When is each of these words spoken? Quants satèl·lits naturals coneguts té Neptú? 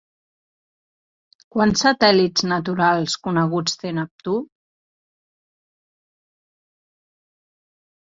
Quants 1.55 1.83
satèl·lits 1.85 2.45
naturals 2.51 3.17
coneguts 3.27 3.77
té 3.81 3.91
Neptú? 3.97 4.39